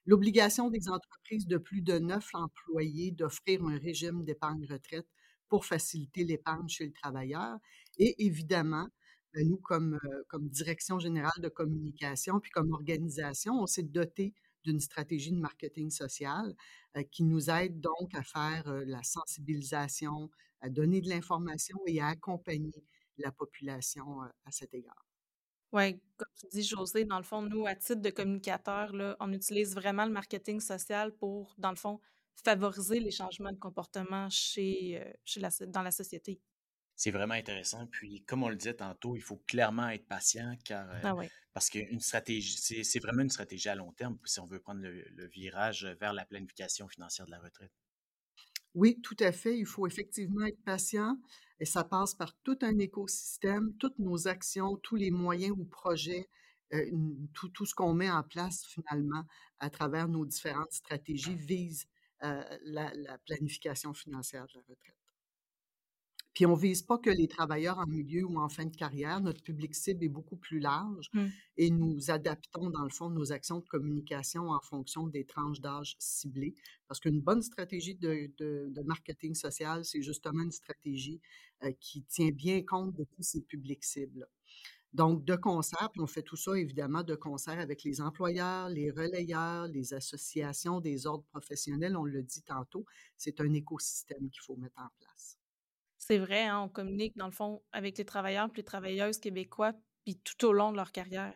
L'obligation 0.05 0.71
des 0.71 0.89
entreprises 0.89 1.45
de 1.45 1.57
plus 1.57 1.81
de 1.81 1.99
neuf 1.99 2.29
employés 2.33 3.11
d'offrir 3.11 3.63
un 3.63 3.77
régime 3.77 4.23
d'épargne 4.23 4.65
retraite 4.65 5.07
pour 5.49 5.65
faciliter 5.65 6.23
l'épargne 6.23 6.69
chez 6.69 6.85
le 6.85 6.93
travailleur. 6.93 7.57
Et 7.97 8.25
évidemment, 8.25 8.87
ben, 9.33 9.47
nous, 9.47 9.57
comme, 9.57 9.99
comme 10.27 10.47
direction 10.49 10.99
générale 10.99 11.41
de 11.41 11.49
communication, 11.49 12.39
puis 12.39 12.51
comme 12.51 12.71
organisation, 12.71 13.61
on 13.61 13.67
s'est 13.67 13.83
doté 13.83 14.33
d'une 14.63 14.79
stratégie 14.79 15.31
de 15.31 15.39
marketing 15.39 15.89
social 15.89 16.55
qui 17.11 17.23
nous 17.23 17.49
aide 17.49 17.79
donc 17.79 18.13
à 18.13 18.23
faire 18.23 18.63
la 18.85 19.03
sensibilisation, 19.03 20.29
à 20.61 20.69
donner 20.69 21.01
de 21.01 21.09
l'information 21.09 21.77
et 21.87 22.01
à 22.01 22.07
accompagner 22.07 22.83
la 23.17 23.31
population 23.31 24.21
à 24.21 24.51
cet 24.51 24.73
égard. 24.73 25.05
Oui, 25.71 26.01
comme 26.17 26.27
tu 26.39 26.47
dis, 26.51 26.63
José, 26.63 27.05
dans 27.05 27.17
le 27.17 27.23
fond, 27.23 27.43
nous, 27.43 27.67
à 27.67 27.75
titre 27.75 28.01
de 28.01 28.09
communicateur, 28.09 28.91
là, 28.91 29.15
on 29.19 29.31
utilise 29.31 29.75
vraiment 29.75 30.05
le 30.05 30.11
marketing 30.11 30.59
social 30.59 31.13
pour, 31.15 31.53
dans 31.59 31.69
le 31.69 31.75
fond, 31.75 31.99
favoriser 32.43 32.99
les 32.99 33.11
changements 33.11 33.51
de 33.51 33.57
comportement 33.57 34.29
chez, 34.29 35.03
chez 35.25 35.39
la, 35.39 35.49
dans 35.67 35.81
la 35.81 35.91
société 35.91 36.41
c'est 36.99 37.11
vraiment 37.11 37.35
intéressant. 37.35 37.87
Puis, 37.87 38.25
comme 38.25 38.43
on 38.43 38.49
le 38.49 38.57
disait 38.57 38.73
tantôt, 38.73 39.15
il 39.15 39.21
faut 39.21 39.41
clairement 39.47 39.87
être 39.87 40.05
patient 40.05 40.57
car 40.65 40.85
ah 41.01 41.15
parce 41.53 41.69
qu'une 41.69 42.01
stratégie, 42.01 42.83
c'est 42.83 42.99
vraiment 42.99 43.21
une 43.21 43.29
stratégie 43.29 43.69
à 43.69 43.75
long 43.75 43.93
terme 43.93 44.17
si 44.25 44.41
on 44.41 44.45
veut 44.45 44.59
prendre 44.59 44.81
le, 44.81 45.27
virage 45.27 45.85
vers 46.01 46.11
la 46.11 46.25
planification 46.25 46.89
financière 46.89 47.25
de 47.25 47.31
la 47.31 47.39
retraite. 47.39 47.71
Oui, 48.75 48.99
tout 49.01 49.15
à 49.21 49.31
fait. 49.31 49.57
Il 49.57 49.65
faut 49.65 49.87
effectivement 49.87 50.45
être 50.45 50.61
patient 50.65 51.17
et 51.61 51.65
ça 51.65 51.85
passe 51.85 52.15
par 52.15 52.35
tout 52.43 52.59
un 52.63 52.77
écosystème, 52.79 53.73
toutes 53.77 53.97
nos 53.99 54.27
actions, 54.27 54.75
tous 54.83 54.97
les 54.97 55.09
moyens 55.09 55.55
ou 55.57 55.63
projets, 55.63 56.27
tout, 57.33 57.47
tout, 57.47 57.65
ce 57.65 57.73
qu'on 57.73 57.93
met 57.93 58.11
en 58.11 58.23
place 58.23 58.65
finalement 58.65 59.23
à 59.59 59.69
travers 59.69 60.09
nos 60.09 60.25
différentes 60.25 60.73
stratégies 60.73 61.35
vise 61.35 61.87
la, 62.21 62.93
la 62.93 63.17
planification 63.19 63.93
financière 63.93 64.45
de 64.47 64.53
la 64.55 64.61
retraite. 64.67 64.95
Puis 66.39 66.45
on 66.45 66.55
ne 66.55 66.61
vise 66.61 66.83
pas 66.83 66.97
que 66.97 67.09
les 67.09 67.27
travailleurs 67.27 67.79
en 67.79 67.85
milieu 67.85 68.23
ou 68.23 68.39
en 68.39 68.47
fin 68.47 68.63
de 68.63 68.73
carrière. 68.73 69.19
Notre 69.19 69.43
public 69.43 69.75
cible 69.75 70.05
est 70.05 70.07
beaucoup 70.07 70.37
plus 70.37 70.59
large 70.59 71.09
mmh. 71.11 71.25
et 71.57 71.69
nous 71.69 72.11
adaptons, 72.11 72.69
dans 72.69 72.83
le 72.83 72.89
fond, 72.89 73.09
nos 73.09 73.33
actions 73.33 73.59
de 73.59 73.65
communication 73.65 74.49
en 74.49 74.61
fonction 74.61 75.07
des 75.07 75.25
tranches 75.25 75.59
d'âge 75.59 75.97
ciblées. 75.99 76.55
Parce 76.87 77.01
qu'une 77.01 77.19
bonne 77.19 77.41
stratégie 77.41 77.95
de, 77.95 78.31
marketing 78.85 79.35
social, 79.35 79.83
c'est 79.83 80.01
justement 80.01 80.43
une 80.43 80.53
stratégie 80.53 81.19
euh, 81.63 81.73
qui 81.79 82.03
tient 82.03 82.31
bien 82.31 82.63
compte 82.63 82.95
de 82.95 83.03
tous 83.03 83.23
ces 83.23 83.41
publics 83.41 83.83
cibles. 83.83 84.25
Donc, 84.93 85.23
de 85.23 85.35
concert, 85.35 85.89
puis 85.91 86.01
on 86.01 86.07
fait 86.07 86.23
tout 86.23 86.35
ça 86.35 86.57
évidemment 86.57 87.03
de 87.03 87.15
concert 87.15 87.59
avec 87.59 87.83
les 87.83 88.01
employeurs, 88.01 88.69
les 88.69 88.89
relayeurs, 88.89 89.67
les 89.67 89.93
associations 89.93 90.79
des 90.79 91.05
ordres 91.05 91.25
professionnels, 91.31 91.95
on 91.95 92.05
le 92.05 92.23
dit 92.23 92.41
tantôt, 92.41 92.85
c'est 93.15 93.39
un 93.39 93.53
écosystème 93.53 94.29
qu'il 94.29 94.41
faut 94.41 94.55
mettre 94.55 94.79
en 94.79 94.89
place. 94.97 95.37
C'est 95.99 96.17
vrai, 96.17 96.45
hein, 96.45 96.61
on 96.61 96.69
communique 96.69 97.15
dans 97.17 97.27
le 97.27 97.31
fond 97.31 97.61
avec 97.71 97.97
les 97.99 98.05
travailleurs 98.05 98.49
et 98.51 98.57
les 98.57 98.63
travailleuses 98.63 99.19
québécois, 99.19 99.73
puis 100.05 100.17
tout 100.17 100.47
au 100.47 100.53
long 100.53 100.71
de 100.71 100.77
leur 100.77 100.91
carrière. 100.91 101.35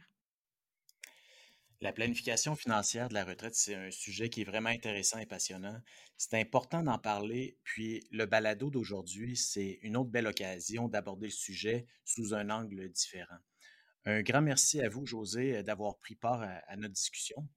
La 1.83 1.91
planification 1.91 2.55
financière 2.55 3.09
de 3.09 3.13
la 3.13 3.25
retraite, 3.25 3.55
c'est 3.55 3.75
un 3.75 3.91
sujet 3.91 4.29
qui 4.29 4.39
est 4.39 4.45
vraiment 4.45 4.69
intéressant 4.69 5.19
et 5.19 5.25
passionnant. 5.25 5.81
C'est 6.15 6.39
important 6.39 6.81
d'en 6.81 6.97
parler, 6.97 7.57
puis 7.65 8.07
le 8.09 8.25
balado 8.25 8.69
d'aujourd'hui, 8.69 9.35
c'est 9.35 9.79
une 9.81 9.97
autre 9.97 10.09
belle 10.09 10.27
occasion 10.27 10.87
d'aborder 10.87 11.25
le 11.25 11.33
sujet 11.33 11.85
sous 12.05 12.33
un 12.33 12.49
angle 12.51 12.89
différent. 12.89 13.35
Un 14.05 14.21
grand 14.21 14.41
merci 14.41 14.79
à 14.79 14.87
vous, 14.87 15.05
José, 15.05 15.61
d'avoir 15.61 15.97
pris 15.97 16.15
part 16.15 16.41
à, 16.41 16.77
notre 16.77 16.93
discussion. 16.93 17.49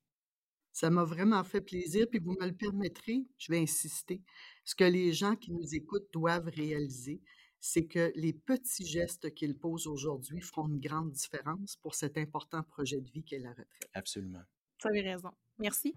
Ça 0.72 0.90
m'a 0.90 1.04
vraiment 1.04 1.44
fait 1.44 1.60
plaisir, 1.60 2.08
puis 2.10 2.18
vous 2.18 2.34
me 2.40 2.46
le 2.46 2.56
permettrez, 2.56 3.28
je 3.38 3.52
vais 3.52 3.60
insister. 3.60 4.24
Ce 4.64 4.74
que 4.74 4.82
les 4.82 5.12
gens 5.12 5.36
qui 5.36 5.52
nous 5.52 5.72
écoutent 5.72 6.12
doivent 6.12 6.48
réaliser, 6.48 7.22
c'est 7.60 7.86
que 7.86 8.12
les 8.14 8.32
petits 8.32 8.86
gestes 8.86 9.34
qu'ils 9.34 9.56
posent 9.56 9.86
aujourd'hui 9.86 10.40
feront 10.40 10.68
une 10.68 10.80
grande 10.80 11.12
différence 11.12 11.76
pour 11.76 11.94
cet 11.94 12.18
important 12.18 12.62
projet 12.62 13.00
de 13.00 13.10
vie 13.10 13.24
qu'est 13.24 13.38
la 13.38 13.50
retraite. 13.50 13.90
Absolument. 13.94 14.42
Vous 14.82 14.88
avez 14.88 15.02
raison. 15.02 15.30
Merci. 15.58 15.94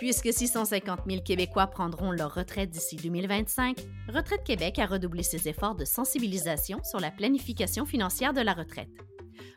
Puisque 0.00 0.32
650 0.32 1.00
000 1.06 1.22
Québécois 1.22 1.66
prendront 1.66 2.10
leur 2.10 2.34
retraite 2.34 2.70
d'ici 2.70 2.96
2025, 2.96 3.76
Retraite 4.08 4.42
Québec 4.44 4.78
a 4.78 4.86
redoublé 4.86 5.22
ses 5.22 5.46
efforts 5.46 5.74
de 5.74 5.84
sensibilisation 5.84 6.82
sur 6.84 7.00
la 7.00 7.10
planification 7.10 7.84
financière 7.84 8.32
de 8.32 8.40
la 8.40 8.54
retraite. 8.54 8.88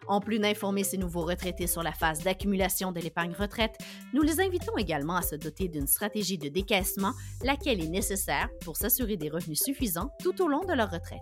En 0.08 0.20
plus 0.20 0.40
d'informer 0.40 0.84
ces 0.84 0.98
nouveaux 0.98 1.26
retraités 1.26 1.68
sur 1.68 1.84
la 1.84 1.94
phase 1.94 2.24
d'accumulation 2.24 2.92
de 2.92 3.00
l'épargne 3.00 3.34
retraite, 3.34 3.78
nous 4.14 4.22
les 4.22 4.40
invitons 4.40 4.78
également 4.78 5.16
à 5.16 5.22
se 5.22 5.36
doter 5.36 5.70
d'une 5.70 5.88
stratégie 5.88 6.38
de 6.38 6.50
décaissement, 6.50 7.14
laquelle 7.44 7.84
est 7.84 7.90
nécessaire 7.90 8.50
pour 8.62 8.78
s'assurer 8.78 9.18
des 9.18 9.30
revenus 9.30 9.62
suffisants 9.62 10.12
tout 10.22 10.42
au 10.42 10.48
long 10.48 10.66
de 10.66 10.74
leur 10.74 10.92
retraite. 10.92 11.22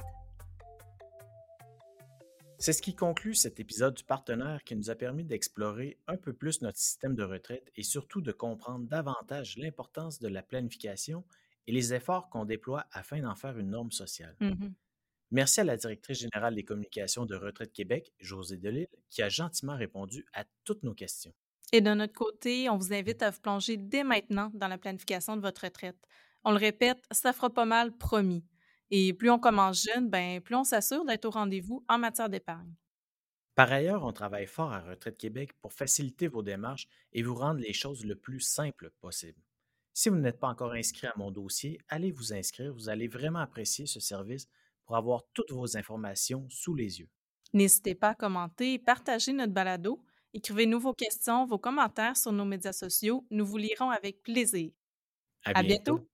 C'est 2.57 2.73
ce 2.73 2.81
qui 2.83 2.93
conclut 2.93 3.33
cet 3.33 3.59
épisode 3.59 3.95
du 3.95 4.03
partenaire 4.03 4.63
qui 4.63 4.75
nous 4.75 4.91
a 4.91 4.95
permis 4.95 5.23
d'explorer 5.23 5.97
un 6.07 6.15
peu 6.15 6.31
plus 6.31 6.61
notre 6.61 6.77
système 6.77 7.15
de 7.15 7.23
retraite 7.23 7.71
et 7.75 7.81
surtout 7.81 8.21
de 8.21 8.31
comprendre 8.31 8.87
davantage 8.87 9.57
l'importance 9.57 10.19
de 10.19 10.27
la 10.27 10.43
planification 10.43 11.23
et 11.65 11.71
les 11.71 11.95
efforts 11.95 12.29
qu'on 12.29 12.45
déploie 12.45 12.85
afin 12.91 13.19
d'en 13.19 13.33
faire 13.33 13.57
une 13.57 13.71
norme 13.71 13.91
sociale. 13.91 14.35
Mm-hmm. 14.41 14.73
Merci 15.31 15.61
à 15.61 15.63
la 15.63 15.77
directrice 15.77 16.19
générale 16.19 16.55
des 16.55 16.63
communications 16.63 17.25
de 17.25 17.35
Retraite 17.35 17.71
Québec, 17.71 18.11
José 18.19 18.57
Delille, 18.57 18.89
qui 19.09 19.21
a 19.21 19.29
gentiment 19.29 19.77
répondu 19.77 20.25
à 20.33 20.43
toutes 20.65 20.83
nos 20.83 20.93
questions. 20.93 21.33
Et 21.71 21.79
de 21.79 21.93
notre 21.93 22.13
côté, 22.13 22.69
on 22.69 22.77
vous 22.77 22.91
invite 22.91 23.23
à 23.23 23.29
vous 23.29 23.39
plonger 23.39 23.77
dès 23.77 24.03
maintenant 24.03 24.51
dans 24.53 24.67
la 24.67 24.77
planification 24.77 25.37
de 25.37 25.41
votre 25.41 25.63
retraite. 25.63 25.97
On 26.43 26.51
le 26.51 26.57
répète, 26.57 26.99
ça 27.11 27.31
fera 27.31 27.49
pas 27.49 27.63
mal, 27.63 27.95
promis. 27.97 28.43
Et 28.89 29.13
plus 29.13 29.29
on 29.29 29.39
commence 29.39 29.85
jeune, 29.85 30.09
ben, 30.09 30.41
plus 30.41 30.55
on 30.55 30.65
s'assure 30.65 31.05
d'être 31.05 31.23
au 31.23 31.29
rendez-vous 31.29 31.85
en 31.87 31.97
matière 31.97 32.27
d'épargne. 32.27 32.73
Par 33.55 33.71
ailleurs, 33.71 34.03
on 34.03 34.11
travaille 34.11 34.47
fort 34.47 34.73
à 34.73 34.81
Retraite 34.81 35.17
Québec 35.17 35.51
pour 35.61 35.71
faciliter 35.71 36.27
vos 36.27 36.43
démarches 36.43 36.87
et 37.13 37.23
vous 37.23 37.35
rendre 37.35 37.61
les 37.61 37.73
choses 37.73 38.05
le 38.05 38.15
plus 38.15 38.41
simples 38.41 38.91
possible. 38.99 39.39
Si 39.93 40.09
vous 40.09 40.15
n'êtes 40.15 40.39
pas 40.39 40.47
encore 40.47 40.73
inscrit 40.73 41.07
à 41.07 41.13
mon 41.15 41.31
dossier, 41.31 41.79
allez 41.87 42.11
vous 42.11 42.33
inscrire. 42.33 42.73
Vous 42.73 42.89
allez 42.89 43.07
vraiment 43.07 43.39
apprécier 43.39 43.85
ce 43.85 44.01
service 44.01 44.47
pour 44.91 44.97
avoir 44.97 45.23
toutes 45.33 45.53
vos 45.53 45.77
informations 45.77 46.45
sous 46.49 46.75
les 46.75 46.99
yeux. 46.99 47.07
N'hésitez 47.53 47.95
pas 47.95 48.09
à 48.09 48.13
commenter 48.13 48.73
et 48.73 48.77
partager 48.77 49.31
notre 49.31 49.53
balado. 49.53 50.03
Écrivez-nous 50.33 50.81
vos 50.81 50.93
questions, 50.93 51.45
vos 51.45 51.57
commentaires 51.57 52.17
sur 52.17 52.33
nos 52.33 52.43
médias 52.43 52.73
sociaux. 52.73 53.25
Nous 53.31 53.45
vous 53.45 53.55
lirons 53.55 53.89
avec 53.89 54.21
plaisir. 54.21 54.69
À, 55.45 55.63
bientôt. 55.63 56.05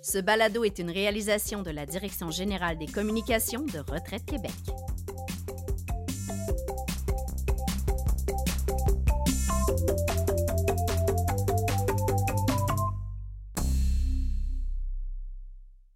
Ce 0.00 0.16
balado 0.16 0.64
est 0.64 0.78
une 0.78 0.90
réalisation 0.90 1.62
de 1.62 1.70
la 1.70 1.84
Direction 1.84 2.30
générale 2.30 2.78
des 2.78 2.86
communications 2.86 3.66
de 3.66 3.80
Retraite 3.80 4.24
Québec. 4.24 4.54